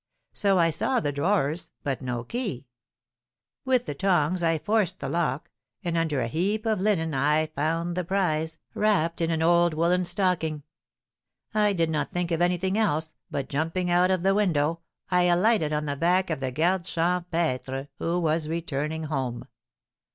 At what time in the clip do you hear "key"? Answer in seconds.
2.23-2.65